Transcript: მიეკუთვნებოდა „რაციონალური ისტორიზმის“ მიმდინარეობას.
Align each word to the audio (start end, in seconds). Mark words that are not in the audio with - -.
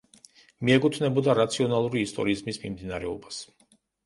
მიეკუთვნებოდა 0.69 1.35
„რაციონალური 1.39 2.01
ისტორიზმის“ 2.07 2.61
მიმდინარეობას. 2.65 3.41